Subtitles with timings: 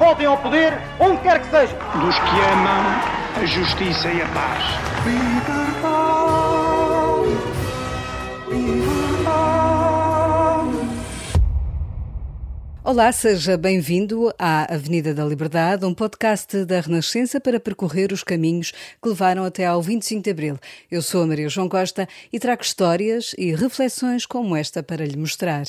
[0.00, 1.76] voltem ao poder onde quer que seja.
[2.00, 2.82] Dos que amam
[3.36, 4.64] a justiça e a paz.
[12.82, 18.72] Olá, seja bem-vindo à Avenida da Liberdade, um podcast da Renascença para percorrer os caminhos
[18.72, 20.58] que levaram até ao 25 de Abril.
[20.90, 25.16] Eu sou a Maria João Costa e trago histórias e reflexões como esta para lhe
[25.18, 25.64] mostrar.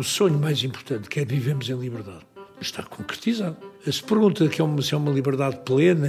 [0.00, 2.24] O sonho mais importante que é vivemos em liberdade
[2.58, 3.58] está concretizado.
[3.84, 6.08] Se pergunta que é uma, se é uma liberdade plena,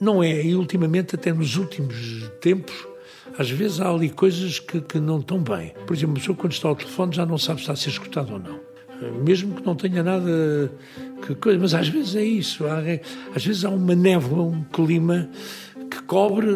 [0.00, 0.44] não, é.
[0.44, 2.74] E ultimamente, até nos últimos tempos,
[3.38, 5.74] às vezes há ali coisas que, que não estão bem.
[5.86, 7.90] Por exemplo, a pessoa quando está ao telefone já não sabe se está a ser
[7.90, 8.58] escutado ou não.
[9.24, 10.72] Mesmo que não tenha nada
[11.24, 12.66] que coisa, mas às vezes é isso.
[12.66, 12.78] Há,
[13.32, 15.30] às vezes há uma névoa, um clima
[16.08, 16.46] cobre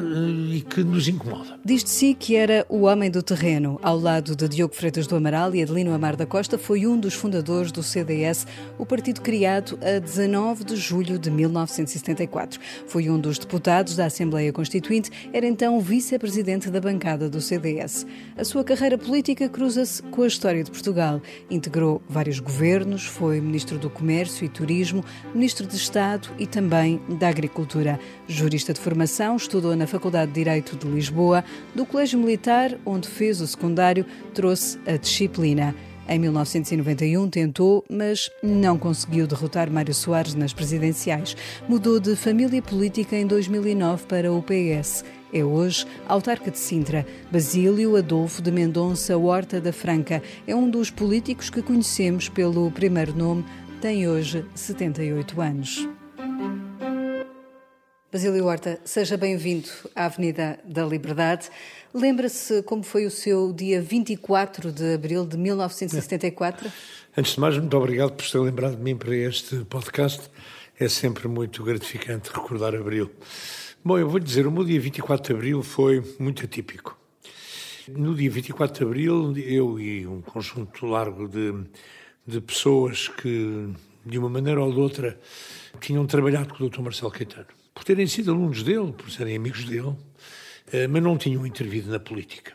[0.56, 1.60] e que nos incomoda.
[1.62, 3.78] Diz de si que era o homem do terreno.
[3.82, 7.12] Ao lado de Diogo Freitas do Amaral e Adelino Amar da Costa, foi um dos
[7.12, 8.46] fundadores do CDS,
[8.78, 12.58] o partido criado a 19 de julho de 1974.
[12.86, 18.06] Foi um dos deputados da Assembleia Constituinte, era então vice-presidente da bancada do CDS.
[18.38, 21.20] A sua carreira política cruza-se com a história de Portugal.
[21.50, 27.28] Integrou vários governos, foi ministro do Comércio e Turismo, ministro de Estado e também da
[27.28, 28.00] Agricultura.
[28.26, 31.44] Jurista de formação, estudou na Faculdade de Direito de Lisboa.
[31.74, 35.74] Do Colégio Militar, onde fez o secundário, trouxe a disciplina.
[36.08, 41.36] Em 1991 tentou, mas não conseguiu derrotar Mário Soares nas presidenciais.
[41.68, 45.04] Mudou de família política em 2009 para o PS.
[45.32, 47.06] É hoje autarca de Sintra.
[47.30, 53.14] Basílio Adolfo de Mendonça Horta da Franca é um dos políticos que conhecemos pelo primeiro
[53.16, 53.44] nome.
[53.80, 55.88] Tem hoje 78 anos.
[58.12, 61.48] Basílio Horta, seja bem-vindo à Avenida da Liberdade.
[61.94, 66.70] Lembra-se como foi o seu dia 24 de abril de 1974?
[67.16, 70.28] Antes de mais, muito obrigado por ter lembrado de mim para este podcast.
[70.78, 73.10] É sempre muito gratificante recordar abril.
[73.82, 76.94] Bom, eu vou dizer, o meu dia 24 de abril foi muito atípico.
[77.88, 81.54] No dia 24 de abril, eu e um conjunto largo de,
[82.26, 83.70] de pessoas que,
[84.04, 85.18] de uma maneira ou de outra,
[85.80, 86.82] tinham trabalhado com o Dr.
[86.82, 89.96] Marcelo Caetano por terem sido alunos dele, por serem amigos dele,
[90.90, 92.52] mas não tinham intervido na política.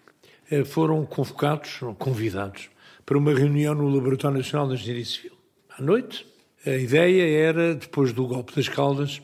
[0.65, 2.69] Foram convocados, convidados,
[3.05, 5.37] para uma reunião no Laboratório Nacional de Engenharia Civil.
[5.77, 6.25] À noite,
[6.65, 9.21] a ideia era, depois do golpe das Caldas,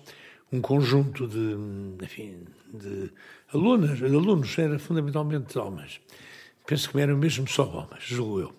[0.52, 3.12] um conjunto de, enfim, de
[3.52, 6.00] alunas, alunos, era fundamentalmente homens,
[6.68, 8.54] penso que eram mesmo só homens, julgo eu,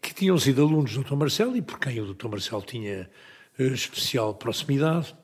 [0.00, 1.14] que tinham sido alunos do Dr.
[1.14, 2.28] Marcelo e por quem o Dr.
[2.28, 3.10] Marcelo tinha
[3.58, 5.14] especial proximidade,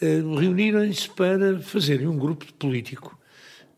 [0.00, 3.18] reuniram-se para fazerem um grupo político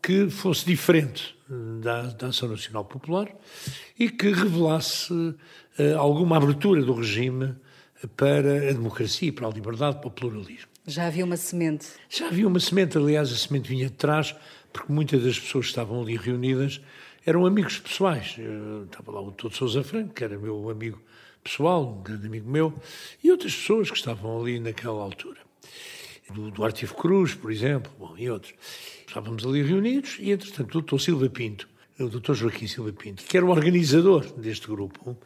[0.01, 1.35] que fosse diferente
[1.81, 3.29] da, da Ação Nacional Popular
[3.97, 5.37] e que revelasse uh,
[5.97, 7.55] alguma abertura do regime
[8.17, 10.67] para a democracia, para a liberdade, para o pluralismo.
[10.85, 11.87] Já havia uma semente?
[12.09, 14.35] Já havia uma semente, aliás, a semente vinha de trás,
[14.73, 16.81] porque muitas das pessoas que estavam ali reunidas
[17.25, 18.35] eram amigos pessoais.
[18.37, 21.01] Eu, estava lá o Doutor Sousa Franco, que era meu amigo
[21.41, 22.73] pessoal, um grande amigo meu,
[23.23, 25.39] e outras pessoas que estavam ali naquela altura
[26.31, 28.53] do Duarte Ivo Cruz, por exemplo, bom, e outros.
[29.07, 31.67] Estávamos ali reunidos e, entretanto, o doutor Silva Pinto,
[31.99, 35.17] o doutor Joaquim Silva Pinto, que era o organizador deste grupo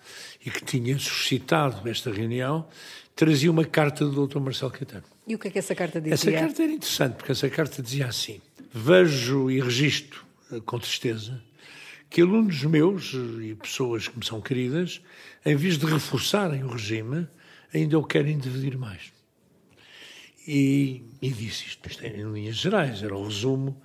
[0.45, 2.67] e que tinha suscitado esta reunião,
[3.15, 5.05] trazia uma carta do doutor Marcelo Caetano.
[5.25, 6.13] E o que é que essa carta dizia?
[6.13, 8.41] Essa carta era interessante, porque essa carta dizia assim,
[8.73, 10.25] vejo e registro
[10.65, 11.41] com tristeza
[12.09, 15.01] que alunos meus e pessoas que me são queridas,
[15.45, 17.27] em vez de reforçarem o regime,
[17.73, 19.11] ainda o querem dividir mais.
[20.47, 23.75] E, e disse isto, isto em linhas gerais, era o resumo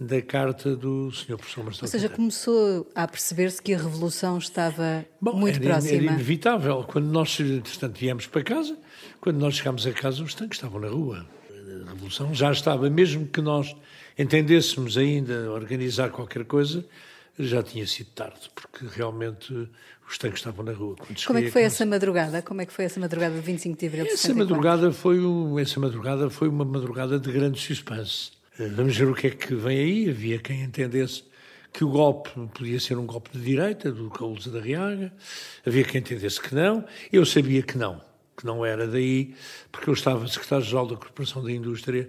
[0.00, 1.36] da carta do Sr.
[1.36, 2.16] Professor Marcelo Ou seja, Caetano.
[2.16, 5.94] começou a perceber-se que a revolução estava Bom, muito era, próxima.
[5.94, 6.84] Era inevitável.
[6.84, 8.76] Quando nós, entretanto, viemos para casa,
[9.20, 11.26] quando nós chegámos a casa, os tanques estavam na rua.
[11.86, 13.74] A revolução já estava, mesmo que nós
[14.16, 16.84] entendêssemos ainda organizar qualquer coisa,
[17.38, 19.52] já tinha sido tarde, porque realmente
[20.08, 20.96] os tanques estavam na rua.
[20.96, 22.42] Quando Como é que foi essa madrugada?
[22.42, 24.54] Como é que foi essa madrugada de 25 de abril de Essa 64?
[24.54, 28.32] madrugada, foi um, essa madrugada foi uma madrugada de grande suspense.
[28.58, 30.10] Eh, Vamos ver o que é que vem aí.
[30.10, 31.24] Havia quem entendesse
[31.72, 35.12] que o golpe podia ser um golpe de direita, do Carlos da Riaga.
[35.66, 36.84] Havia quem entendesse que não.
[37.12, 38.00] Eu sabia que não.
[38.36, 39.34] que não era daí,
[39.70, 42.08] porque eu estava secretário-geral da Corporação da Indústria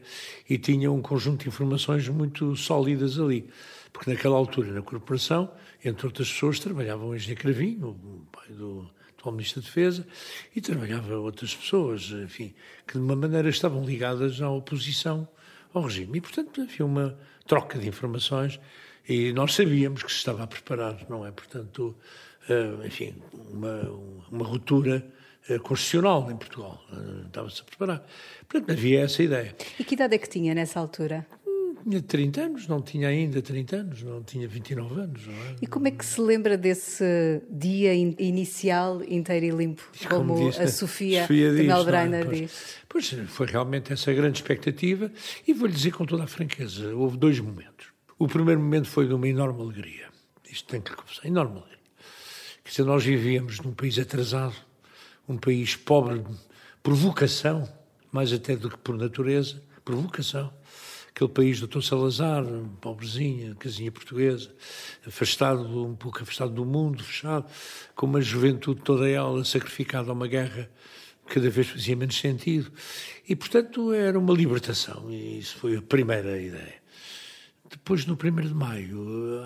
[0.49, 3.49] e tinha um conjunto de informações muito sólidas ali.
[3.91, 5.51] Porque naquela altura, na Corporação,
[5.83, 10.07] entre outras pessoas, trabalhava o engenheiro Cravinho, o pai do atual Ministro da Defesa,
[10.55, 12.53] e trabalhava outras pessoas, enfim,
[12.87, 15.27] que de uma maneira estavam ligadas à oposição
[15.73, 16.17] ao regime.
[16.17, 18.59] E, portanto, havia uma troca de informações
[19.07, 21.31] e nós sabíamos que se estava a preparar, não é?
[21.31, 21.95] Portanto,
[22.47, 23.15] eh, enfim,
[23.51, 23.81] uma,
[24.31, 25.05] uma ruptura
[25.47, 26.79] eh, constitucional em Portugal.
[26.91, 28.05] Eh, estava-se a preparar.
[28.47, 29.55] Portanto, havia essa ideia.
[29.79, 31.25] E que idade é que tinha nessa altura?
[31.83, 35.21] Tinha 30 anos, não tinha ainda 30 anos, não tinha 29 anos.
[35.27, 35.55] É?
[35.61, 40.49] E como é que se lembra desse dia in inicial inteiro e limpo, como, como
[40.49, 42.75] diz, a Sofia, Sofia de Melbreiner pois, diz?
[42.87, 45.11] Pois foi realmente essa grande expectativa
[45.47, 47.87] e vou-lhe dizer com toda a franqueza, houve dois momentos.
[48.17, 50.09] O primeiro momento foi de uma enorme alegria.
[50.51, 51.79] Isto tem que confessar, enorme alegria.
[52.63, 54.55] Quer dizer, nós vivíamos num país atrasado,
[55.27, 56.23] um país pobre
[56.83, 57.67] por vocação,
[58.11, 60.51] mais até do que por natureza, por vocação.
[61.09, 61.81] Aquele país do Dr.
[61.81, 62.45] Salazar,
[62.79, 64.53] pobrezinha, casinha portuguesa,
[65.05, 67.45] afastado, um pouco afastado do mundo, fechado,
[67.95, 70.69] com uma juventude toda ela sacrificada a uma guerra
[71.27, 72.71] que cada vez fazia menos sentido.
[73.27, 76.79] E, portanto, era uma libertação, e isso foi a primeira ideia.
[77.69, 79.41] Depois, no 1 de maio,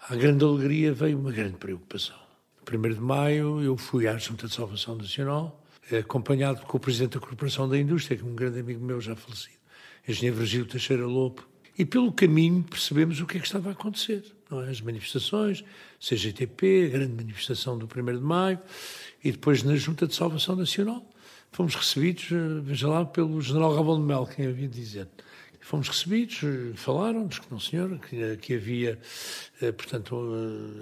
[0.00, 2.16] à grande alegria veio uma grande preocupação.
[2.68, 5.64] 1 de maio, eu fui à Junta de Salvação Nacional,
[5.96, 9.14] acompanhado com o Presidente da Corporação da Indústria, que é um grande amigo meu já
[9.14, 9.58] falecido,
[10.06, 11.48] Engenheiro Virgílio Teixeira Lopo.
[11.78, 14.24] E pelo caminho percebemos o que é que estava a acontecer.
[14.50, 14.70] É?
[14.70, 15.64] As manifestações,
[16.00, 18.58] CGTP, a grande manifestação do 1 de maio,
[19.24, 21.08] e depois na Junta de Salvação Nacional.
[21.50, 25.08] Fomos recebidos, eh, veja lá, pelo General Rabão de Mel, quem havia dizer.
[25.62, 26.40] Fomos recebidos,
[26.74, 28.98] falaram-nos que não, senhor, que, que havia,
[29.60, 30.16] eh, portanto,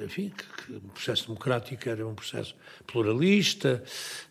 [0.00, 2.56] eh, enfim, que, o processo democrático era um processo
[2.86, 3.84] pluralista.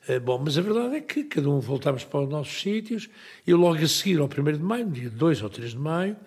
[0.08, 3.08] Eh, bom, mas a verdade é que cada um voltámos para os nossos sítios
[3.46, 6.18] e logo a seguir, ao 1 de maio, no dia 2 ou 3 de maio,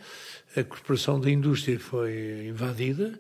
[0.57, 3.19] a Corporação da Indústria foi invadida,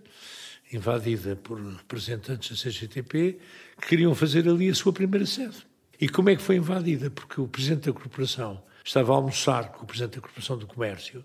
[0.72, 3.38] invadida por representantes da CGTP,
[3.80, 5.66] que queriam fazer ali a sua primeira sede.
[6.00, 7.10] E como é que foi invadida?
[7.10, 11.24] Porque o Presidente da Corporação estava a almoçar com o Presidente da Corporação do Comércio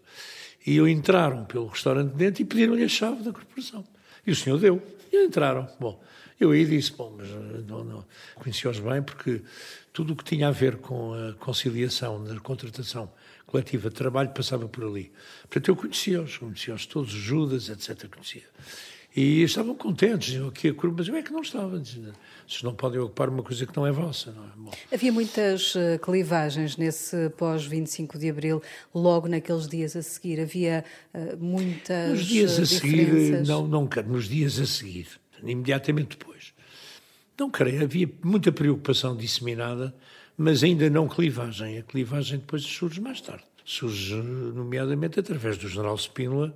[0.65, 3.85] e entraram pelo restaurante dentro e pediram-lhe a chave da corporação.
[4.25, 4.81] E o senhor deu.
[5.11, 5.67] E entraram.
[5.79, 6.01] Bom,
[6.39, 7.29] eu aí disse, bom, mas
[7.65, 8.05] não, não
[8.35, 9.41] conheci-os bem porque
[9.93, 13.11] tudo o que tinha a ver com a conciliação na contratação
[13.45, 15.11] coletiva de trabalho passava por ali.
[15.43, 18.43] Portanto, eu conhecia-os, conhecia-os todos, Judas, etc., conhecia.
[19.17, 21.79] E estavam contentes, diziam que mas eu é que não estava.
[21.79, 24.31] Vocês não podem ocupar uma coisa que não é vossa.
[24.31, 24.47] Não é?
[24.55, 24.71] Bom.
[24.93, 28.61] Havia muitas uh, clivagens nesse pós-25 de Abril,
[28.93, 30.39] logo naqueles dias a seguir.
[30.39, 30.85] Havia
[31.15, 35.07] uh, muitas Nos dias a seguir, não, não, nos dias a seguir,
[35.43, 36.53] imediatamente depois.
[37.39, 39.95] Não creio, havia muita preocupação disseminada,
[40.37, 41.79] mas ainda não clivagem.
[41.79, 43.46] A clivagem depois surge mais tarde.
[43.69, 46.55] Surge, nomeadamente, através do general Spínola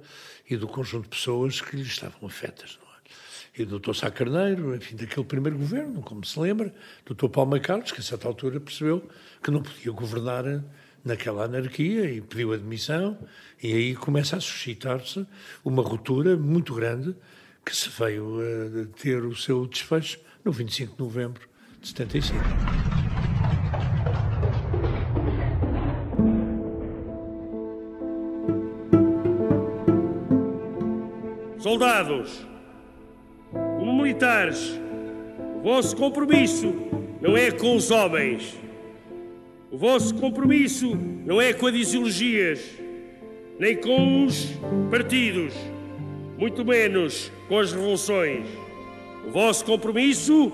[0.49, 2.79] e do conjunto de pessoas que lhe estavam afetas.
[2.79, 3.61] É?
[3.61, 3.93] E do Dr.
[3.93, 6.73] Sá Carneiro, enfim, daquele primeiro governo, como se lembra,
[7.05, 7.27] do Dr.
[7.27, 9.09] Paulo Carlos, que a certa altura percebeu
[9.43, 10.45] que não podia governar
[11.03, 13.19] naquela anarquia e pediu admissão,
[13.61, 15.27] e aí começa a suscitar-se
[15.65, 17.13] uma ruptura muito grande
[17.65, 21.41] que se veio a ter o seu desfecho no 25 de novembro
[21.81, 22.39] de 75.
[31.71, 32.45] Soldados,
[33.49, 34.77] como militares,
[35.55, 36.75] o vosso compromisso
[37.21, 38.59] não é com os homens.
[39.71, 42.59] O vosso compromisso não é com as ideologias,
[43.57, 44.51] nem com os
[44.89, 45.53] partidos,
[46.37, 48.45] muito menos com as revoluções.
[49.25, 50.51] O vosso compromisso,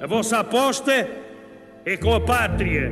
[0.00, 1.10] a vossa aposta
[1.84, 2.90] é com a pátria.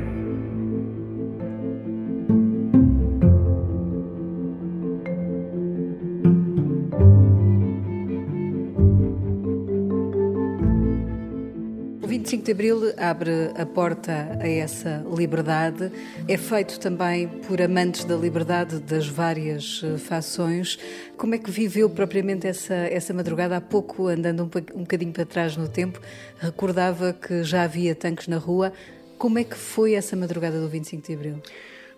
[12.23, 15.91] 25 de Abril abre a porta a essa liberdade.
[16.25, 20.79] É feito também por amantes da liberdade das várias eh, fações.
[21.17, 23.57] Como é que viveu propriamente essa, essa madrugada?
[23.57, 25.99] Há pouco, andando um, um bocadinho para trás no tempo,
[26.39, 28.71] recordava que já havia tanques na rua.
[29.17, 31.41] Como é que foi essa madrugada do 25 de Abril?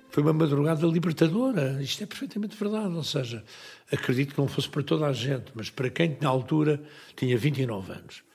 [0.10, 2.96] Foi uma madrugada libertadora, isto é perfeitamente verdade.
[2.96, 3.44] Ou seja,
[3.92, 6.82] acredito que não fosse para toda a gente, mas para quem na altura
[7.16, 8.26] tinha 29 anos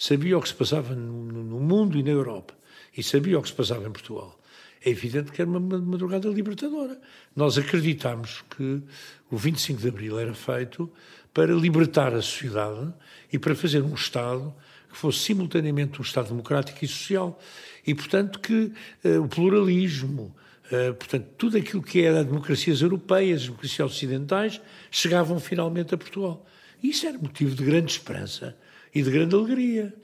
[0.00, 2.54] sabia o que se passava no mundo e na Europa
[2.96, 4.40] e sabia o que se passava em Portugal.
[4.82, 6.98] É evidente que era uma madrugada libertadora.
[7.36, 8.82] Nós acreditamos que
[9.30, 10.90] o 25 de Abril era feito
[11.34, 12.90] para libertar a sociedade
[13.30, 14.54] e para fazer um Estado
[14.90, 17.38] que fosse simultaneamente um Estado democrático e social
[17.86, 18.72] e, portanto, que
[19.04, 20.34] uh, o pluralismo,
[20.72, 26.46] uh, portanto, tudo aquilo que era democracias europeias, democracias ocidentais, chegavam finalmente a Portugal.
[26.82, 28.56] E isso era motivo de grande esperança
[28.94, 29.94] e de grande alegria.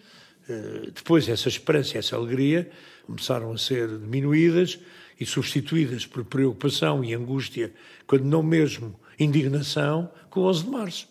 [0.49, 2.71] Uh, depois, essa esperança e essa alegria
[3.07, 4.78] começaram a ser diminuídas
[5.19, 7.73] e substituídas por preocupação e angústia,
[8.07, 11.09] quando não mesmo indignação, com o 11 de março.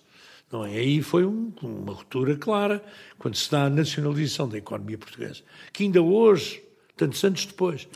[0.52, 0.78] Não é?
[0.78, 2.84] Aí foi um, uma ruptura clara,
[3.18, 5.42] quando se dá a nacionalização da economia portuguesa,
[5.74, 6.62] que ainda hoje,
[6.96, 7.88] tantos anos depois,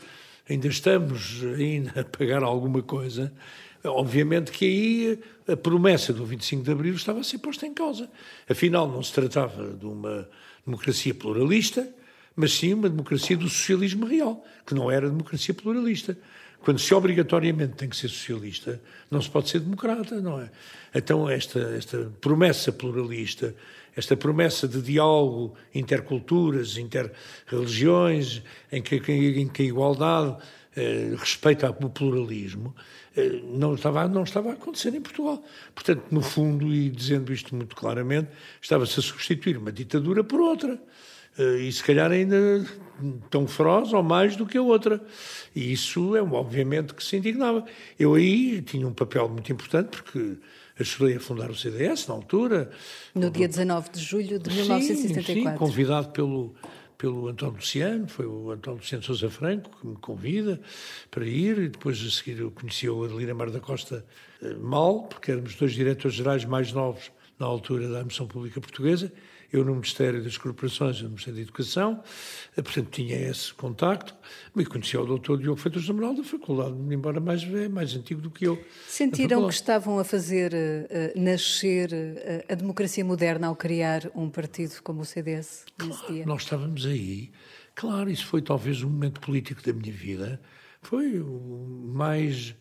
[0.48, 3.32] ainda estamos ainda a pagar alguma coisa,
[3.84, 5.18] obviamente que aí
[5.52, 8.10] a promessa do 25 de Abril estava a ser posta em causa.
[8.48, 10.28] Afinal, não se tratava de uma
[10.64, 11.88] democracia pluralista,
[12.36, 16.16] mas sim uma democracia do socialismo real, que não era democracia pluralista.
[16.60, 20.50] Quando se obrigatoriamente tem que ser socialista, não se pode ser democrata, não é?
[20.94, 23.54] Então, esta, esta promessa pluralista,
[23.96, 30.36] esta promessa de diálogo interculturas, interreligiões, em que, em que a igualdade
[30.76, 32.74] eh, respeita o pluralismo,
[33.44, 35.42] não, estava, não estava a acontecer em Portugal.
[35.74, 38.28] Portanto, no fundo, e dizendo isto muito claramente,
[38.60, 40.80] estava-se a substituir uma ditadura por outra.
[41.38, 42.64] Eh, e se calhar ainda
[43.30, 45.00] tão feroz ou mais do que a outra.
[45.54, 47.64] E isso é obviamente que se indignava.
[47.98, 50.36] Eu aí tinha um papel muito importante porque
[50.78, 52.70] ajudei a fundar o CDS na altura.
[53.14, 55.34] No dia 19 de julho de 1974.
[55.34, 56.54] Sim, convidado pelo,
[57.00, 60.60] pelo António Luciano, foi o António Luciano Sousa Franco que me convida
[61.10, 64.04] para ir, e depois a seguir eu conheci o Adelina Mar da Costa
[64.42, 69.10] eh, mal, porque éramos dois diretores gerais mais novos na altura da Administração Pública Portuguesa,
[69.52, 72.02] eu no Ministério das Corporações, no Ministério da Educação,
[72.56, 74.14] eh, portanto tinha esse contacto,
[74.54, 78.30] me conhecia o doutor Diogo Feitas Amaral da faculdade, embora mais velho, mais antigo do
[78.30, 78.62] que eu.
[78.86, 84.80] Sentiram que estavam a fazer uh, nascer uh, a democracia moderna ao criar um partido
[84.82, 86.26] como o CDS nesse claro, dia?
[86.26, 87.30] Nós estávamos aí,
[87.74, 90.40] claro, isso foi talvez um momento político da minha vida,
[90.82, 92.54] foi o mais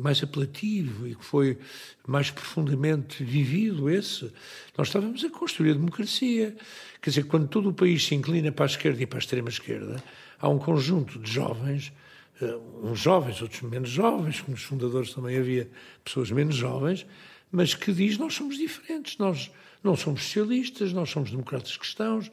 [0.00, 1.58] mais apelativo e que foi
[2.06, 4.30] mais profundamente vivido esse.
[4.76, 6.56] Nós estávamos a construir a democracia.
[7.00, 10.02] Quer dizer, quando todo o país se inclina para a esquerda e para a extrema-esquerda,
[10.38, 11.92] há um conjunto de jovens,
[12.40, 15.70] eh, uns jovens, outros menos jovens, que nos fundadores também havia
[16.04, 17.06] pessoas menos jovens,
[17.50, 19.50] mas que diz nós somos diferentes, nós
[19.82, 22.32] não somos socialistas, nós somos democratas cristãos, eh,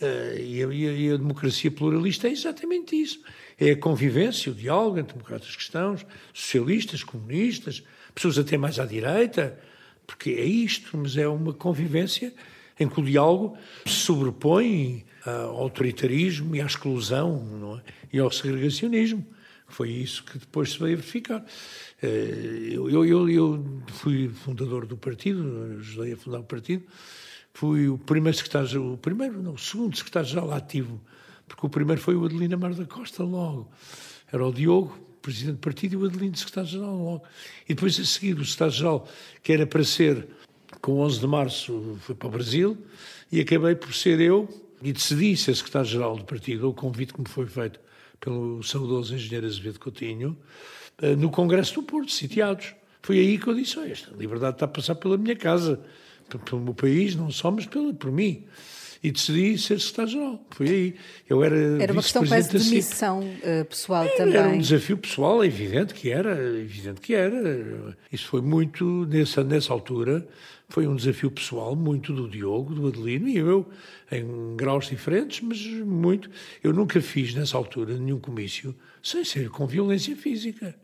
[0.00, 3.20] e a, e a democracia pluralista é exatamente isso
[3.58, 7.82] é a convivência, o diálogo entre democratas cristãos, socialistas, comunistas,
[8.14, 9.58] pessoas até mais à direita,
[10.06, 12.34] porque é isto, mas é uma convivência
[12.78, 13.56] em que o diálogo
[13.86, 17.92] se sobrepõe ao autoritarismo e à exclusão é?
[18.12, 19.24] e ao segregacionismo.
[19.68, 21.44] Foi isso que depois se veio verificar.
[22.02, 26.82] Eh, eu, eu, eu fui fundador do partido, ajudei a fundar o partido,
[27.54, 31.00] fui o primeiro secretário, o primeiro, não, o segundo secretário-geral ativo
[31.52, 33.70] porque o primeiro foi o Adelino Amar da Costa logo.
[34.32, 37.24] Era o Diogo, presidente do partido, e o Adelino, secretário-geral logo.
[37.68, 39.08] E depois a seguir o secretário-geral,
[39.42, 40.28] que era para ser,
[40.80, 42.78] com 11 de março, foi para o Brasil,
[43.30, 44.48] e acabei por ser eu,
[44.82, 47.78] e decidi ser secretário-geral do partido, o convite que me foi feito
[48.18, 50.36] pelo saudoso engenheiro Azevedo Coutinho,
[50.98, 52.74] eh, no Congresso do Porto, sitiados.
[53.02, 55.80] Foi aí que eu disse, oh, esta liberdade está a passar pela minha casa,
[56.38, 58.44] pelo meu país, não só, mas pelo, por mim
[59.02, 60.46] e decidi ser secretário-geral.
[60.50, 60.94] Foi aí.
[61.28, 64.36] Eu era Era uma questão quase de missão uh, pessoal era, também.
[64.36, 67.96] Era um desafio pessoal, é evidente que era, evidente que era.
[68.12, 70.26] Isso foi muito, nessa, nessa altura,
[70.68, 73.68] foi um desafio pessoal muito do Diogo, do Adelino e eu,
[74.10, 76.30] em graus diferentes, mas muito.
[76.62, 80.76] Eu nunca fiz, nessa altura, nenhum comício sem ser com violência física.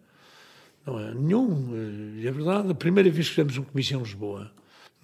[0.84, 1.14] Não é?
[1.14, 2.16] Nenhum.
[2.24, 2.68] É verdade.
[2.70, 4.50] A primeira vez que fizemos um comício em Lisboa,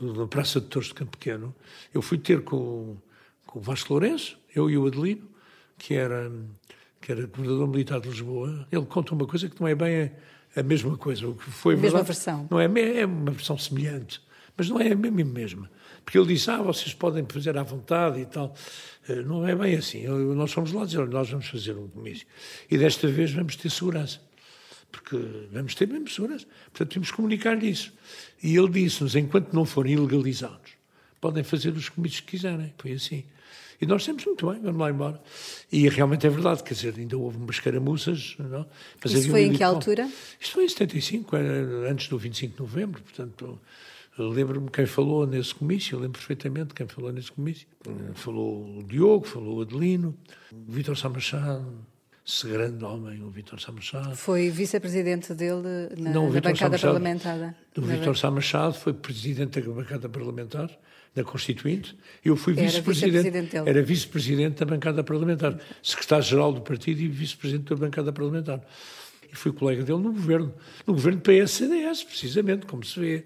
[0.00, 1.54] na Praça de Torres de Campo Pequeno,
[1.92, 2.96] eu fui ter com,
[3.46, 5.28] com o Vasco Lourenço, eu e o Adelino,
[5.78, 6.30] que era,
[7.00, 8.66] que era governador militar de Lisboa.
[8.70, 10.12] Ele conta uma coisa que não é bem
[10.56, 11.28] a, a mesma coisa.
[11.28, 12.48] O que foi, a mesma verdade, versão.
[12.50, 12.64] Não é,
[13.00, 14.20] é uma versão semelhante,
[14.56, 15.70] mas não é a mesma mesma.
[16.04, 18.54] Porque ele disse, ah, vocês podem fazer à vontade e tal.
[19.08, 20.06] Eh, não é bem assim.
[20.06, 22.26] Nós fomos lá dizer, nós vamos fazer um comício.
[22.70, 24.20] E desta vez vamos ter segurança
[24.94, 25.16] porque
[25.52, 26.46] vamos ter mesmo segurança.
[26.70, 27.92] Portanto, temos que comunicar isso.
[28.42, 30.72] E ele disse-nos, enquanto não forem ilegalizados,
[31.20, 32.72] podem fazer os comícios que quiserem.
[32.78, 33.24] Foi assim.
[33.80, 35.20] E nós temos muito bem, vamos lá embora.
[35.70, 38.36] E realmente é verdade, quer dizer, ainda houve umas caramuças.
[38.38, 38.66] Não?
[39.02, 40.08] Mas Isso foi em que altura?
[40.40, 41.36] Isto foi em 75,
[41.90, 43.60] antes do 25 de novembro, portanto...
[44.16, 47.66] Lembro-me quem falou nesse comício, lembro perfeitamente quem falou nesse comício.
[48.14, 50.16] Falou o Diogo, falou o Adelino,
[50.52, 51.66] o Vítor Samachado,
[52.26, 54.16] esse grande homem, o Vítor Sá Machado.
[54.16, 57.54] Foi vice-presidente dele na, Não, na bancada parlamentar.
[57.76, 60.70] O Vítor Sá Machado foi presidente da bancada parlamentar,
[61.14, 63.56] da Constituinte, eu fui vice-presidente.
[63.56, 68.60] Era vice-presidente da bancada parlamentar, secretário-geral do partido e vice-presidente da bancada parlamentar.
[69.30, 70.54] E fui colega dele no governo,
[70.86, 73.24] no governo PS-CDS, precisamente, como se vê.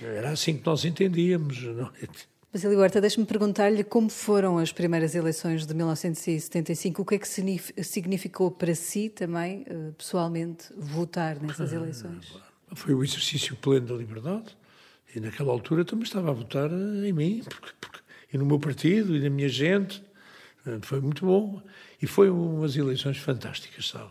[0.00, 1.62] Era assim que nós entendíamos.
[1.62, 2.08] não é?
[2.52, 7.02] Basílio Horta, deixe-me perguntar-lhe como foram as primeiras eleições de 1975.
[7.02, 12.34] O que é que signif- significou para si também, eh, pessoalmente, votar nessas eleições?
[12.74, 14.56] Foi o exercício pleno da liberdade.
[15.14, 17.98] E naquela altura também estava a votar eh, em mim, porque, porque-
[18.32, 20.02] e no meu partido, e na minha gente.
[20.66, 21.62] Eh, Foi muito bom.
[22.00, 24.10] E foi umas eleições fantásticas, sabe?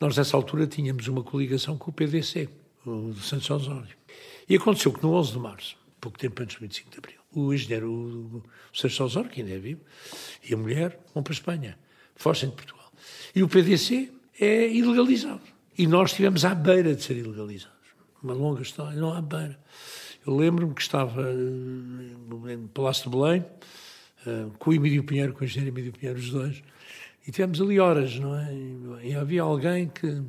[0.00, 2.48] Nós, nessa altura, tínhamos uma coligação com o PDC,
[2.86, 3.96] o de Santos Osório.
[4.48, 7.52] E aconteceu que no 11 de março, pouco tempo antes do 25 de abril, o
[7.52, 9.80] engenheiro o, o Santos Osório, que ainda é vivo,
[10.48, 11.78] e a mulher vão para a Espanha,
[12.14, 12.92] fogem de Portugal.
[13.34, 15.42] E o PDC é ilegalizado.
[15.76, 17.72] E nós estivemos à beira de ser ilegalizados.
[18.22, 19.58] Uma longa história, não à beira.
[20.24, 23.44] Eu lembro-me que estava eh, no Palácio de Belém,
[24.26, 26.62] eh, com o Emílio Pinheiro, com o engenheiro Emílio Pinheiro, os dois,
[27.26, 28.54] e tivemos ali horas, não é?
[29.02, 30.22] E havia alguém que,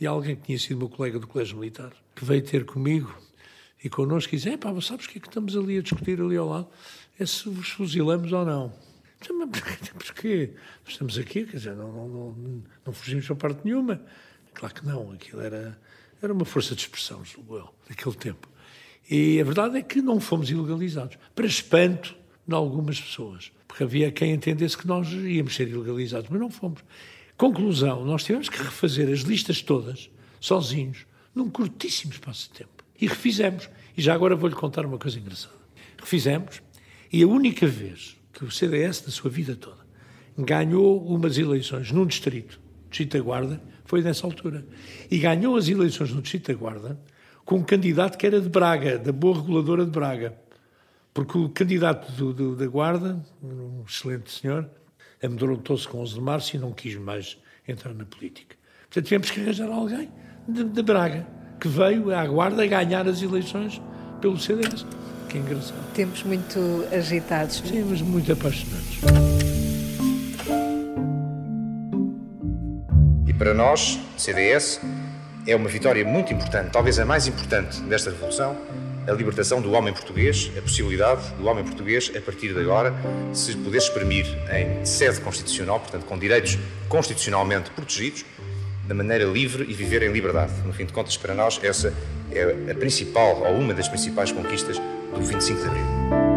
[0.00, 3.14] e alguém que tinha sido meu colega do Colégio Militar, que veio ter comigo
[3.84, 6.38] e connosco e disse, pá, sabes o que é que estamos ali a discutir ali
[6.38, 6.68] ao lado?
[7.18, 8.72] É se vos fuzilamos ou não.
[9.20, 9.92] Então, Mas porquê?
[9.92, 10.50] porquê?
[10.82, 14.00] Nós estamos aqui, quer dizer, não, não, não, não fugimos para parte nenhuma.
[14.54, 15.78] Claro que não, aquilo era,
[16.22, 18.48] era uma força de expressão, julgo eu, naquele tempo.
[19.10, 22.16] E a verdade é que não fomos ilegalizados, para espanto
[22.48, 26.82] de algumas pessoas, porque havia quem entendesse que nós íamos ser ilegalizados, mas não fomos.
[27.36, 30.08] Conclusão, nós tivemos que refazer as listas todas,
[30.40, 32.83] sozinhos, num curtíssimo espaço de tempo.
[33.00, 33.68] E refizemos.
[33.96, 35.54] E já agora vou-lhe contar uma coisa engraçada.
[35.98, 36.62] Refizemos,
[37.12, 39.84] e a única vez que o CDS, na sua vida toda,
[40.36, 42.60] ganhou umas eleições num distrito,
[42.90, 44.64] Distrito da Guarda, foi nessa altura.
[45.10, 47.00] E ganhou as eleições no Distrito da Guarda
[47.44, 50.36] com um candidato que era de Braga, da boa reguladora de Braga.
[51.12, 54.68] Porque o candidato do, do- da Guarda, um excelente senhor,
[55.22, 57.36] amedrontou-se com 11 de março e não quis mais
[57.66, 58.56] entrar na política.
[58.88, 60.10] Portanto, tivemos que arranjar alguém
[60.48, 61.26] de, de Braga,
[61.64, 63.80] que veio à Guarda ganhar as eleições
[64.20, 64.84] pelo CDS.
[65.30, 65.78] Que engraçado.
[65.94, 67.62] Tempos muito agitados.
[67.64, 68.98] Sim, mas muito apaixonados.
[73.26, 74.78] E para nós, CDS,
[75.46, 78.54] é uma vitória muito importante, talvez a mais importante desta revolução,
[79.08, 82.94] a libertação do homem português, a possibilidade do homem português, a partir de agora,
[83.32, 86.58] se poder exprimir em sede constitucional, portanto, com direitos
[86.90, 88.22] constitucionalmente protegidos,
[88.86, 90.52] da maneira livre e viver em liberdade.
[90.64, 91.92] No fim de contas, para nós, essa
[92.30, 96.34] é a principal, ou uma das principais conquistas do 25 de Abril.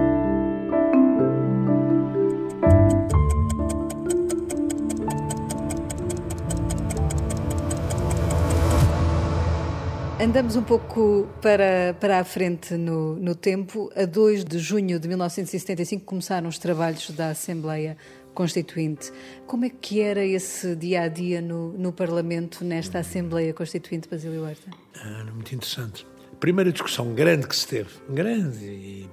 [10.20, 13.90] Andamos um pouco para, para a frente no, no tempo.
[13.96, 17.96] A 2 de junho de 1975 começaram os trabalhos da Assembleia
[18.38, 19.12] Constituinte.
[19.48, 24.44] Como é que era esse dia a dia no, no Parlamento, nesta Assembleia Constituinte, Basílio
[24.44, 24.70] Horta?
[24.94, 26.06] Era muito interessante.
[26.32, 29.10] A primeira discussão grande que se teve, grande, e,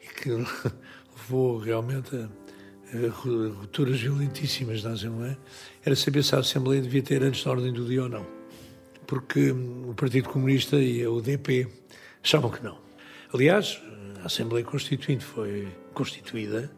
[0.00, 0.30] e que
[1.10, 2.28] levou realmente a,
[2.96, 5.36] a rupturas violentíssimas da Assembleia,
[5.84, 8.24] era saber se a Assembleia devia ter antes da ordem do dia ou não.
[9.08, 11.66] Porque hum, o Partido Comunista e a UDP
[12.22, 12.78] achavam que não.
[13.34, 13.82] Aliás,
[14.22, 16.70] a Assembleia Constituinte foi constituída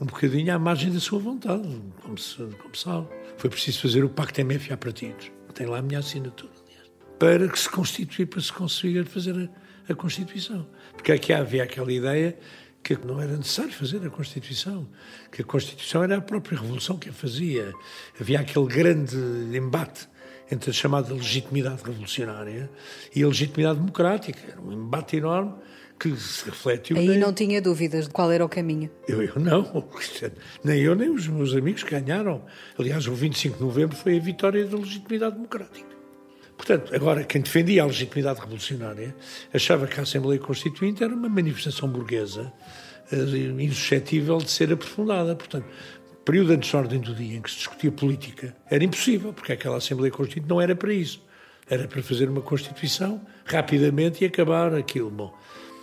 [0.00, 1.68] um bocadinho à margem da sua vontade,
[2.02, 3.06] como se, como sabe.
[3.36, 5.30] Foi preciso fazer o Pacto MFA partidos.
[5.54, 6.90] Tem lá a minha assinatura, aliás.
[7.18, 9.50] Para que se constituir, para se conseguir fazer
[9.88, 10.66] a, a Constituição.
[10.94, 12.38] Porque aqui havia aquela ideia
[12.82, 14.88] que não era necessário fazer a Constituição,
[15.30, 17.72] que a Constituição era a própria Revolução que a fazia.
[18.18, 19.16] Havia aquele grande
[19.54, 20.08] embate
[20.50, 22.70] entre a chamada legitimidade revolucionária
[23.14, 24.40] e a legitimidade democrática.
[24.52, 25.54] Era um embate enorme
[26.00, 26.96] que se refletiu.
[26.96, 28.90] Aí não tinha dúvidas de qual era o caminho.
[29.06, 29.86] eu, eu não,
[30.64, 32.42] nem eu nem os meus amigos ganharam.
[32.78, 35.90] Aliás, o 25 de novembro foi a vitória da legitimidade democrática.
[36.56, 39.14] Portanto, agora, quem defendia a legitimidade revolucionária
[39.52, 42.52] achava que a Assembleia Constituinte era uma manifestação burguesa
[43.12, 45.34] eh, insuscetível de ser aprofundada.
[45.36, 45.66] Portanto,
[46.24, 49.76] período antes da ordem do dia em que se discutia política era impossível, porque aquela
[49.76, 51.22] Assembleia Constituinte não era para isso.
[51.68, 55.10] Era para fazer uma Constituição rapidamente e acabar aquilo.
[55.10, 55.34] Bom,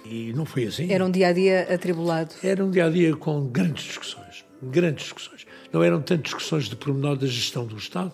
[0.09, 0.91] e não foi assim.
[0.91, 2.33] Era um dia a dia atribulado.
[2.43, 5.45] Era um dia a dia com grandes discussões, grandes discussões.
[5.71, 8.13] Não eram tanto discussões de pormenor da gestão do Estado,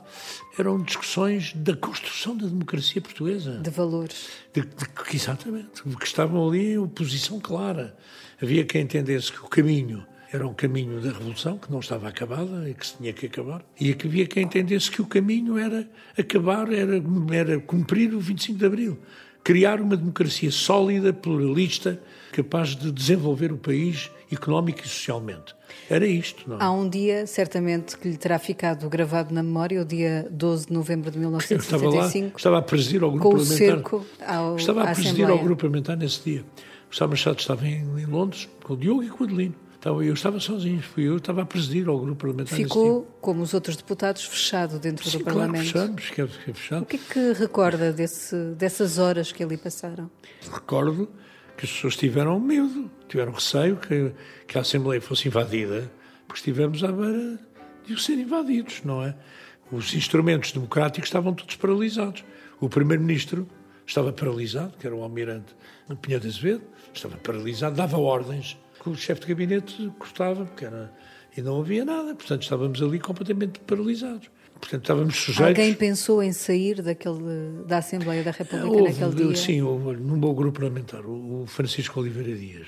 [0.57, 3.59] eram discussões da construção da democracia portuguesa.
[3.59, 4.29] De valores.
[4.51, 7.95] De, de, exatamente, que estavam ali em oposição clara.
[8.41, 10.03] Havia quem entendesse que o caminho
[10.33, 13.63] era o caminho da revolução, que não estava acabada e que se tinha que acabar,
[13.79, 17.01] e que havia quem entendesse que o caminho era acabar, era,
[17.31, 18.99] era cumprir o 25 de Abril,
[19.43, 21.99] criar uma democracia sólida, pluralista,
[22.31, 25.55] capaz de desenvolver o país económico e socialmente.
[25.89, 26.63] Era isto, não é?
[26.63, 30.73] Há um dia, certamente, que lhe terá ficado gravado na memória, o dia 12 de
[30.73, 31.83] novembro de 1975.
[31.83, 33.55] Eu estava lá, estava a presidir ao grupo com parlamentar.
[33.55, 35.31] O cerco ao, estava a presidir Assembleia.
[35.39, 36.45] ao grupo parlamentar nesse dia.
[36.91, 39.55] O Sá Machado estava em, em, Londres, com o Diogo e com o Adelino.
[39.83, 43.53] Então, eu estava sozinho, fui eu, estava a presidir ao grupo parlamentar Ficou, como os
[43.53, 45.65] outros deputados, fechado dentro Sim, do claro, Parlamento.
[45.65, 46.83] fechamos, que é fechado.
[46.83, 50.09] O que é que recorda desse, dessas horas que ali passaram?
[50.49, 51.09] Recordo
[51.57, 54.13] que as pessoas tiveram medo, tiveram receio que,
[54.47, 55.91] que a Assembleia fosse invadida,
[56.27, 57.37] porque estivemos à beira
[57.85, 59.13] de ser invadidos, não é?
[59.69, 62.23] Os instrumentos democráticos estavam todos paralisados.
[62.57, 63.45] O Primeiro-Ministro
[63.85, 65.53] estava paralisado, que era o Almirante
[66.01, 70.93] Pinheiro de Azevedo, estava paralisado, dava ordens que o chefe de gabinete cortava, porque era,
[71.35, 72.13] e não havia nada.
[72.13, 74.29] Portanto, estávamos ali completamente paralisados.
[74.59, 75.59] Portanto, estávamos sujeitos.
[75.59, 79.35] Alguém pensou em sair daquele, da Assembleia da República houve, naquele dia?
[79.35, 82.67] Sim, houve, num meu grupo parlamentar, o Francisco Oliveira Dias.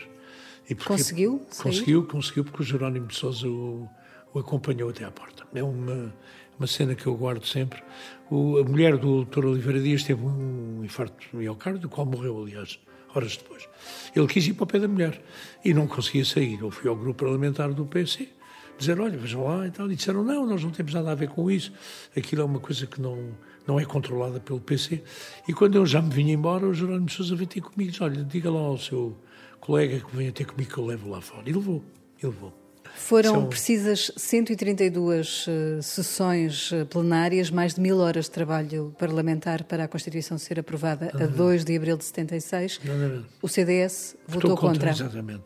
[0.69, 1.39] E porque, conseguiu?
[1.61, 2.11] Conseguiu, sair?
[2.11, 3.87] conseguiu, porque o Jerónimo de Souza o,
[4.33, 5.45] o, acompanhou até à porta.
[5.53, 6.13] É uma,
[6.57, 7.81] uma cena que eu guardo sempre.
[8.29, 9.45] O, a mulher do Dr.
[9.45, 12.79] Oliveira Dias teve um infarto miocárdio, do qual morreu, aliás,
[13.17, 13.67] horas depois.
[14.15, 15.21] Ele quis ir para o pé da mulher
[15.63, 16.59] e não conseguia sair.
[16.61, 18.29] Eu fui ao grupo parlamentar do PC
[18.77, 19.91] dizer, olha, vejam lá e tal.
[19.91, 21.71] E disseram, não, nós não temos nada a ver com isso.
[22.15, 23.29] Aquilo é uma coisa que não,
[23.65, 25.03] não é controlada pelo PC.
[25.47, 28.03] E quando eu já me vinha embora, o Jerónimo Sousa veio ter comigo e disse,
[28.03, 29.17] olha, diga lá ao seu
[29.59, 31.49] colega que venha ter comigo que eu levo lá fora.
[31.49, 31.83] E levou,
[32.21, 32.64] e levou.
[32.95, 33.47] Foram São...
[33.47, 39.87] precisas 132 uh, sessões uh, plenárias, mais de mil horas de trabalho parlamentar para a
[39.87, 42.79] Constituição ser aprovada a 2 de abril de 76.
[42.83, 43.25] Não, não, não.
[43.41, 44.89] O CDS votou contra, contra.
[44.91, 45.43] Exatamente.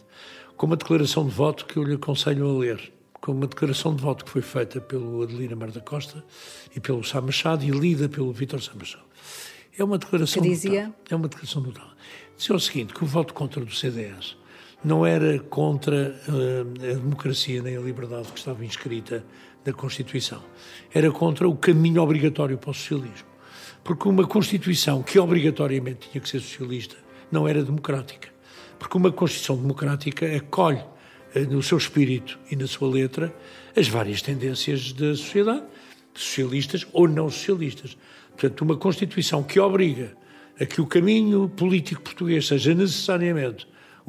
[0.55, 2.93] Com uma declaração de voto que eu lhe aconselho a ler.
[3.19, 6.23] Com uma declaração de voto que foi feita pelo Adelina Mar da Costa
[6.75, 9.03] e pelo Sá Machado e lida pelo Vítor Sá Machado.
[9.77, 10.83] É uma declaração que dizia?
[10.83, 10.95] Notável.
[11.09, 11.91] É uma declaração notável.
[12.37, 14.37] Dizia o seguinte, que o voto contra do CDS
[14.83, 19.23] não era contra uh, a democracia nem a liberdade que estava inscrita
[19.65, 20.41] na Constituição.
[20.93, 23.27] Era contra o caminho obrigatório para o socialismo.
[23.83, 26.95] Porque uma Constituição que obrigatoriamente tinha que ser socialista
[27.31, 28.29] não era democrática.
[28.77, 30.83] Porque uma Constituição democrática acolhe
[31.35, 33.35] uh, no seu espírito e na sua letra
[33.75, 35.63] as várias tendências da sociedade,
[36.13, 37.97] socialistas ou não socialistas.
[38.31, 40.17] Portanto, uma Constituição que obriga
[40.59, 43.67] a que o caminho político português seja necessariamente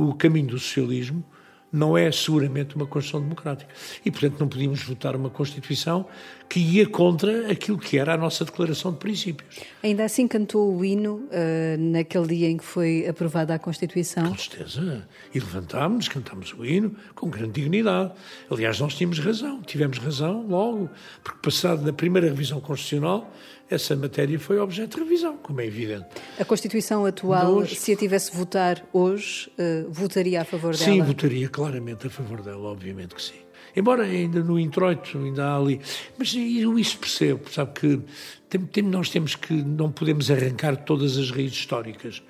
[0.09, 1.25] o caminho do socialismo
[1.73, 3.73] não é seguramente uma Constituição democrática.
[4.05, 6.07] E, portanto, não podíamos votar uma Constituição
[6.49, 9.61] que ia contra aquilo que era a nossa Declaração de Princípios.
[9.83, 14.29] Ainda assim cantou o hino uh, naquele dia em que foi aprovada a Constituição?
[14.29, 15.07] Com certeza.
[15.33, 18.13] E levantámos, cantámos o hino com grande dignidade.
[18.51, 19.63] Aliás, nós tínhamos razão.
[19.63, 20.91] Tivemos razão logo,
[21.23, 23.33] porque passado na primeira revisão constitucional,
[23.70, 26.06] essa matéria foi objeto de revisão, como é evidente.
[26.38, 30.92] A Constituição atual, hoje, se a tivesse votar hoje, uh, votaria a favor dela?
[30.92, 33.40] Sim, votaria claramente a favor dela, obviamente que sim.
[33.76, 35.80] Embora ainda no introito ainda há ali.
[36.18, 38.00] Mas eu isso percebo, sabe que
[38.48, 39.52] tem, tem, nós temos que.
[39.52, 42.20] não podemos arrancar todas as raízes históricas.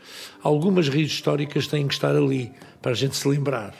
[0.42, 3.74] Algumas raízes históricas têm que estar ali para a gente se lembrar.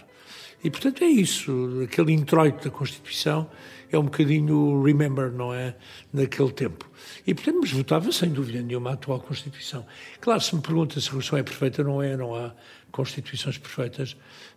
[0.65, 1.83] E portanto é isso.
[1.85, 3.51] Aquele introito da Constituição
[3.93, 5.75] é um bocadinho remember, não é?
[6.13, 6.90] Naquele tempo.
[7.27, 9.87] E, portanto, mas votava sem dúvida nenhuma a atual Constituição.
[10.21, 12.55] Claro, se me pergunta se a Constituição é perfeita, não é, não há
[12.91, 14.17] Constituições perfeitas,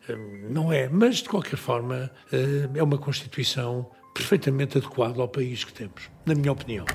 [0.09, 0.87] hum, não é.
[0.89, 6.35] Mas, de qualquer forma, hum, é uma Constituição perfeitamente adequada ao país que temos, na
[6.35, 6.85] minha opinião.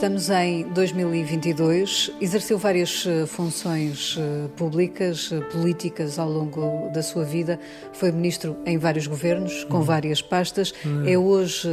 [0.00, 2.12] Estamos em 2022.
[2.22, 7.60] Exerceu várias eh, funções eh, públicas, eh, políticas ao longo da sua vida.
[7.92, 9.82] Foi ministro em vários governos, com uhum.
[9.82, 10.72] várias pastas.
[10.86, 11.06] Uhum.
[11.06, 11.68] É hoje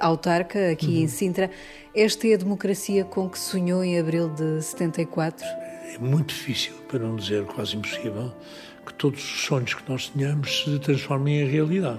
[0.00, 1.02] autarca aqui uhum.
[1.02, 1.50] em Sintra.
[1.92, 5.44] Esta é a democracia com que sonhou em abril de 74?
[5.44, 8.32] É muito difícil, para não dizer quase impossível,
[8.86, 11.98] que todos os sonhos que nós tenhamos se transformem em realidade.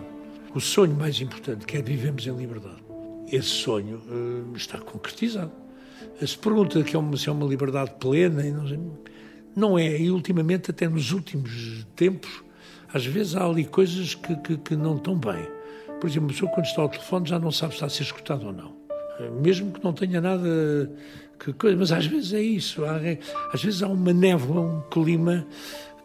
[0.54, 2.82] O sonho mais importante, que é vivemos em liberdade,
[3.30, 5.65] esse sonho uh, está concretizado
[6.26, 8.98] se pergunta que é uma, se é uma liberdade plena, não,
[9.56, 10.00] não é.
[10.00, 12.44] E ultimamente, até nos últimos tempos,
[12.94, 15.48] às vezes há ali coisas que, que, que não estão bem.
[16.00, 18.04] Por exemplo, a pessoa quando está ao telefone já não sabe se está a ser
[18.04, 18.74] escutado ou não.
[19.42, 20.92] Mesmo que não tenha nada
[21.40, 22.84] que coisa, mas às vezes é isso.
[22.86, 23.00] Há,
[23.54, 25.46] às vezes há uma névoa, um clima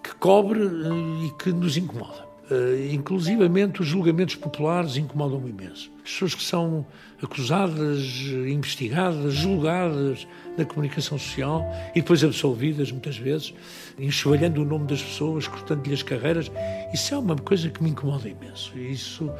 [0.02, 2.29] que cobre eh, e que nos incomoda.
[2.50, 5.88] Uh, inclusivamente os julgamentos populares incomodam-me imenso.
[6.02, 6.84] As pessoas que são
[7.22, 8.02] acusadas,
[8.48, 13.54] investigadas, julgadas na comunicação social e depois absolvidas muitas vezes,
[13.98, 16.50] enxovalhando o nome das pessoas, cortando-lhe as carreiras,
[16.92, 18.76] isso é uma coisa que me incomoda imenso.
[18.76, 19.30] Isso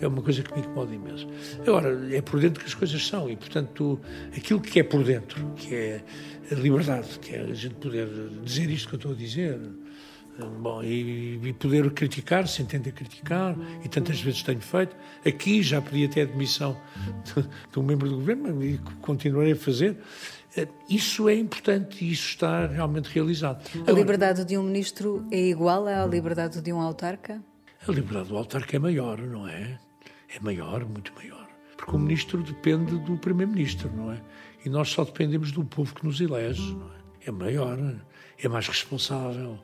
[0.00, 1.26] é uma coisa que me incomoda imenso.
[1.66, 4.00] Agora, é por dentro que as coisas são e, portanto,
[4.34, 6.04] aquilo que é por dentro, que é
[6.50, 8.08] a liberdade, que é a gente poder
[8.42, 9.58] dizer isto que eu estou a dizer,
[10.38, 14.96] Bom, e, e, poder criticar, se entender criticar, e tantas vezes tenho feito.
[15.24, 16.76] Aqui já pedi até a demissão
[17.24, 19.96] de, de um membro do governo e continuarei a fazer.
[20.56, 23.64] Eh, isso é importante e isso está realmente realizado.
[23.86, 27.40] A liberdade de um ministro é igual à liberdade de um autarca?
[27.86, 29.78] A liberdade do autarca é maior, não é?
[30.34, 31.46] É maior, muito maior.
[31.76, 34.20] Porque o ministro depende do primeiro-ministro, não é?
[34.64, 37.04] E nós só dependemos do povo que nos elege, não é?
[37.26, 37.78] É maior,
[38.38, 39.58] é mais responsável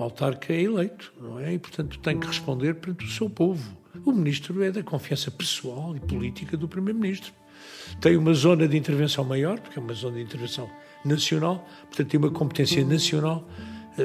[0.00, 1.52] o autarca é eleito, não é?
[1.52, 3.76] E, portanto, tem que responder perante o seu povo.
[4.04, 7.32] O ministro é da confiança pessoal e política do primeiro-ministro.
[8.00, 10.70] Tem uma zona de intervenção maior, porque é uma zona de intervenção
[11.04, 13.46] nacional, portanto, tem uma competência nacional.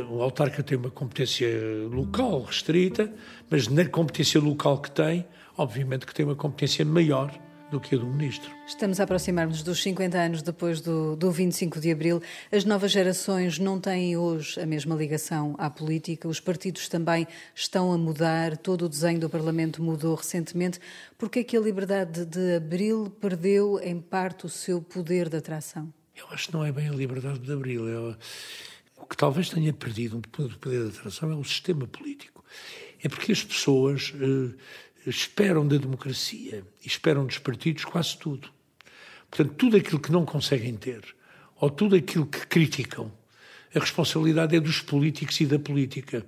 [0.10, 1.47] O autarca tem uma competência
[1.89, 3.13] local restrita,
[3.49, 5.25] mas na competência local que tem,
[5.58, 7.31] obviamente que tem uma competência maior
[7.75, 8.49] do que a do ministro.
[8.65, 12.21] Estamos a aproximar-nos dos 50 anos depois do, do 25 de abril.
[12.49, 17.91] As novas gerações não têm hoje a mesma ligação à política, os partidos também estão
[17.91, 20.79] a mudar, todo o desenho do Parlamento mudou recentemente.
[21.17, 25.35] Por que é que a liberdade de abril perdeu, em parte, o seu poder de
[25.35, 25.93] atração?
[26.15, 27.89] Eu acho que não é bem a liberdade de abril.
[27.89, 28.15] É
[28.95, 32.41] o que talvez tenha perdido um poder de atração é o sistema político.
[33.03, 34.13] É porque as pessoas.
[34.15, 34.55] Eh,
[35.05, 38.49] esperam da democracia e esperam dos partidos quase tudo.
[39.29, 41.03] Portanto, tudo aquilo que não conseguem ter,
[41.55, 43.11] ou tudo aquilo que criticam,
[43.73, 46.25] a responsabilidade é dos políticos e da política.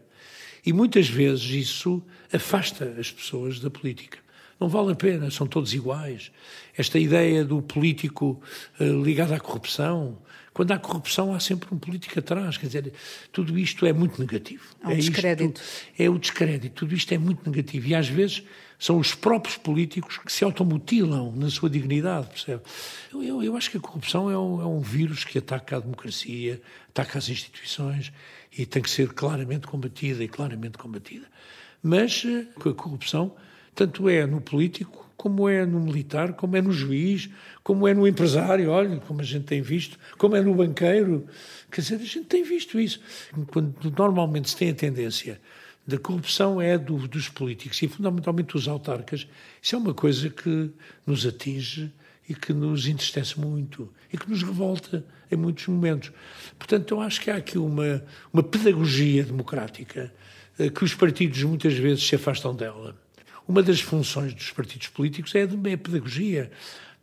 [0.66, 4.20] E muitas vezes isso afasta as pessoas da política.
[4.60, 6.32] Não vale a pena, são todos iguais.
[6.76, 8.42] Esta ideia do político
[8.80, 10.18] uh, ligado à corrupção,
[10.58, 12.58] quando há corrupção, há sempre um político atrás.
[12.58, 12.94] Quer dizer,
[13.32, 14.64] tudo isto é muito negativo.
[14.82, 15.62] Há um é descrédito.
[15.62, 16.74] Isto, é o descrédito.
[16.74, 17.88] Tudo isto é muito negativo.
[17.88, 18.44] E às vezes
[18.80, 22.64] são os próprios políticos que se automutilam na sua dignidade, percebe?
[23.14, 25.80] Eu, eu, eu acho que a corrupção é um, é um, vírus que ataca a
[25.80, 28.12] democracia, ataca as instituições
[28.56, 31.28] e tem que ser claramente combatida e claramente combatida.
[31.82, 33.36] Mas eh, a corrupção,
[33.78, 37.30] tanto é no político como é no militar, como é no juiz,
[37.64, 41.28] como é no empresário, olha, como a gente tem visto, como é no banqueiro.
[41.72, 43.00] Quer dizer, a gente tem visto isso.
[43.48, 45.40] Quando normalmente se tem a tendência
[45.86, 49.28] da corrupção é do, dos políticos e fundamentalmente dos autarcas,
[49.62, 50.72] isso é uma coisa que
[51.06, 51.92] nos atinge
[52.28, 56.12] e que nos entristece muito e que nos revolta em muitos momentos.
[56.58, 60.12] Portanto, eu acho que há aqui uma, uma pedagogia democrática
[60.58, 62.96] eh, que os partidos muitas vezes se afastam dela.
[63.48, 66.52] Uma das funções dos partidos políticos é, a pedagogia.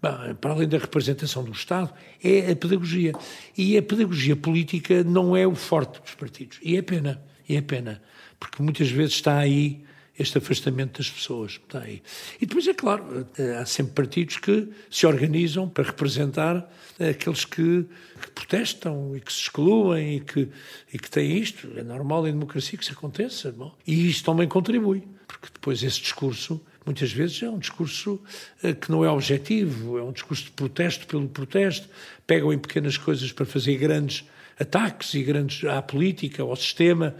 [0.00, 1.90] para além da representação do Estado,
[2.22, 3.12] é a pedagogia.
[3.56, 6.58] E a pedagogia política não é o forte dos partidos.
[6.62, 8.02] E é pena, e é pena,
[8.38, 9.82] porque muitas vezes está aí
[10.18, 11.52] este afastamento das pessoas.
[11.52, 12.02] Está aí.
[12.38, 13.26] E depois, é claro,
[13.58, 17.86] há sempre partidos que se organizam para representar aqueles que,
[18.20, 20.48] que protestam e que se excluem e que,
[20.92, 21.70] e que têm isto.
[21.74, 23.50] É normal em democracia que isso aconteça.
[23.50, 25.02] Bom, e isto também contribui
[25.34, 28.22] porque depois esse discurso, muitas vezes, é um discurso
[28.62, 31.88] eh, que não é objetivo, é um discurso de protesto pelo protesto,
[32.26, 34.24] pegam em pequenas coisas para fazer grandes
[34.58, 37.16] ataques e grandes à política, ao sistema.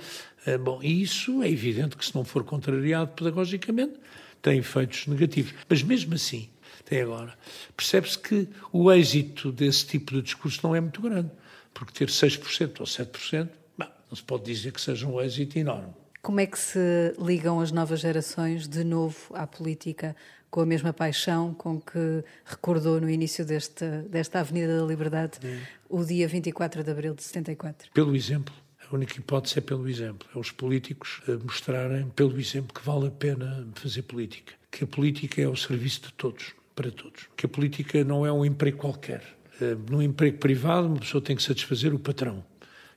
[0.46, 3.94] Eh, bom, e isso é evidente que, se não for contrariado pedagogicamente,
[4.40, 5.52] tem efeitos negativos.
[5.68, 6.48] Mas mesmo assim,
[6.80, 7.36] até agora,
[7.76, 11.30] percebe-se que o êxito desse tipo de discurso não é muito grande,
[11.72, 16.03] porque ter 6% ou 7%, bom, não se pode dizer que seja um êxito enorme.
[16.24, 16.78] Como é que se
[17.18, 20.16] ligam as novas gerações de novo à política
[20.50, 25.60] com a mesma paixão com que recordou no início deste, desta Avenida da Liberdade é.
[25.86, 27.90] o dia 24 de abril de 74?
[27.92, 28.54] Pelo exemplo.
[28.90, 30.26] A única hipótese é pelo exemplo.
[30.34, 34.54] É os políticos eh, mostrarem, pelo exemplo, que vale a pena fazer política.
[34.70, 37.28] Que a política é ao serviço de todos, para todos.
[37.36, 39.22] Que a política não é um emprego qualquer.
[39.60, 42.42] Eh, num emprego privado, uma pessoa tem que satisfazer o patrão.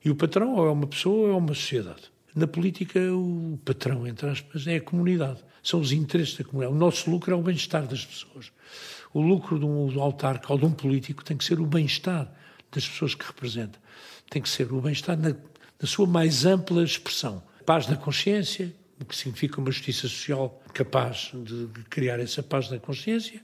[0.06, 2.10] E o patrão ou é uma pessoa ou é uma sociedade.
[2.38, 5.44] Na política, o patrão, entre aspas, é a comunidade.
[5.64, 6.76] São os interesses da comunidade.
[6.76, 8.52] O nosso lucro é o bem-estar das pessoas.
[9.12, 12.32] O lucro de um autarca ou de um político tem que ser o bem-estar
[12.72, 13.80] das pessoas que representa.
[14.30, 17.42] Tem que ser o bem-estar na, na sua mais ampla expressão.
[17.66, 18.72] Paz na consciência,
[19.02, 23.42] o que significa uma justiça social capaz de criar essa paz na consciência,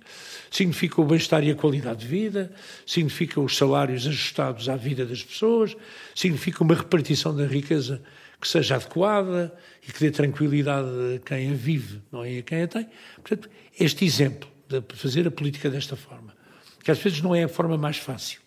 [0.52, 2.54] significa o bem-estar e a qualidade de vida,
[2.86, 5.76] significa os salários ajustados à vida das pessoas,
[6.14, 8.00] significa uma repartição da riqueza
[8.44, 12.64] que seja adequada e que dê tranquilidade a quem a vive, não é a quem
[12.64, 12.88] a tem.
[13.16, 16.36] Portanto, este exemplo de fazer a política desta forma,
[16.84, 18.42] que às vezes não é a forma mais fácil,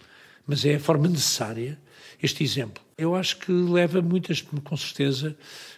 [0.47, 1.79] mas é a forma necessária,
[2.23, 2.85] este exemplo.
[2.99, 5.35] Eu acho que leva muitas, com certeza,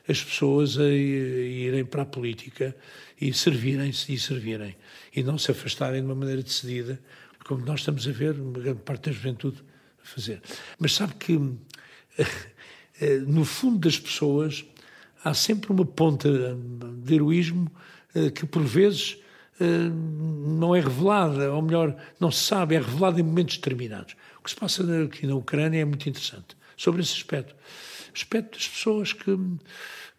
[0.09, 2.77] as pessoas a irem para a política
[3.21, 4.77] e servirem-se e servirem,
[5.15, 7.01] e não se afastarem de uma maneira decidida,
[7.45, 9.63] como nós estamos a ver uma grande parte da juventude
[10.03, 10.43] a fazer.
[10.77, 11.39] Mas sabe que,
[13.27, 14.65] no fundo das pessoas,
[15.23, 16.29] há sempre uma ponta
[17.03, 17.71] de heroísmo
[18.15, 19.19] eh, que, por vezes,
[19.61, 24.15] eh, não é revelada, ou melhor, não se sabe, é revelada em momentos determinados.
[24.39, 27.55] O que se passa aqui na Ucrânia é muito interessante sobre esse aspecto.
[28.15, 29.37] Aspecto das pessoas que,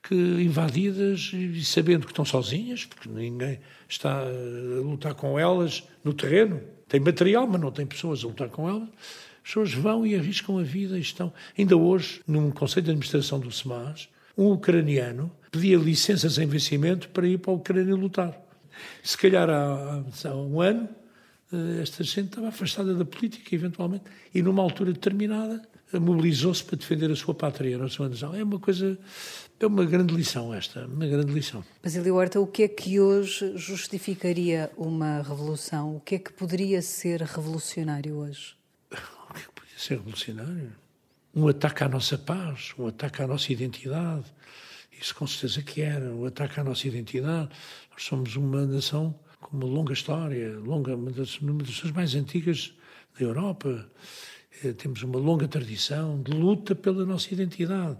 [0.03, 6.13] que invadidas e sabendo que estão sozinhas, porque ninguém está a lutar com elas no
[6.13, 8.89] terreno, tem material, mas não tem pessoas a lutar com elas.
[9.43, 11.33] As pessoas vão e arriscam a vida e estão.
[11.57, 17.27] Ainda hoje, num conselho de administração do SEMAS, um ucraniano pedia licenças em vencimento para
[17.27, 18.39] ir para a Ucrânia lutar.
[19.03, 20.87] Se calhar há, há um ano,
[21.51, 25.61] eh, esta gente estava afastada da política, eventualmente, e numa altura determinada
[25.97, 28.35] mobilizou-se para defender a sua pátria, a sua nação.
[28.35, 28.97] É uma coisa,
[29.59, 31.63] é uma grande lição esta, uma grande lição.
[31.81, 35.95] Basílio Horta, o que é que hoje justificaria uma revolução?
[35.95, 38.58] O que é que poderia ser revolucionário hoje?
[39.79, 40.73] Ser revolucionário?
[41.33, 44.25] Um ataque à nossa paz, um ataque à nossa identidade.
[44.99, 47.49] Isso com certeza que era, um ataque à nossa identidade.
[47.89, 52.73] Nós somos uma nação com uma longa história, longa, uma das, uma das mais antigas
[53.17, 53.89] da Europa.
[54.65, 57.97] Eh, temos uma longa tradição de luta pela nossa identidade.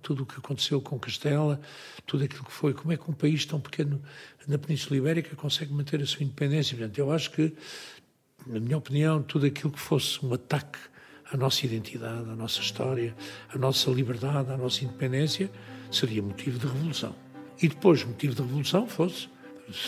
[0.00, 1.60] Tudo o que aconteceu com Castela,
[2.06, 4.02] tudo aquilo que foi, como é que um país tão pequeno
[4.48, 6.78] na Península Ibérica consegue manter a sua independência.
[6.78, 7.54] Portanto, eu acho que,
[8.46, 10.78] na minha opinião, tudo aquilo que fosse um ataque
[11.32, 13.14] à nossa identidade, à nossa história,
[13.54, 15.50] à nossa liberdade, à nossa independência,
[15.90, 17.14] seria motivo de revolução.
[17.62, 19.28] E depois, motivo de revolução fosse,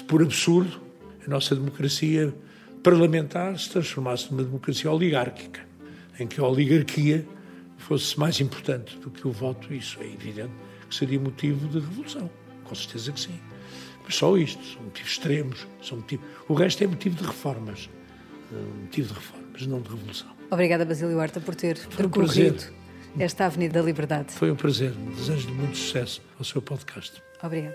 [0.06, 0.80] por absurdo,
[1.26, 2.34] a nossa democracia
[2.82, 5.60] parlamentar se transformasse numa democracia oligárquica
[6.18, 7.26] em que a oligarquia
[7.78, 10.52] fosse mais importante do que o voto, isso é evidente
[10.88, 12.30] que seria motivo de revolução.
[12.64, 13.40] Com certeza que sim.
[14.04, 16.26] Mas só isto, são motivos extremos, são motivos...
[16.48, 17.88] o resto é motivo de reformas.
[18.52, 20.41] Eh, motivo de reformas, não de revolução.
[20.52, 22.62] Obrigada, Basílio Horta, por ter Foi percorrido
[23.16, 24.32] um esta Avenida da Liberdade.
[24.32, 24.92] Foi um prazer.
[25.16, 27.22] Desejo-lhe muito sucesso ao seu podcast.
[27.42, 27.74] Obrigada.